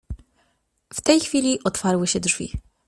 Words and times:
W 0.93 1.01
tej 1.01 1.19
chwili 1.19 1.63
otwarły 1.63 2.07
się 2.07 2.19
drzwi. 2.19 2.53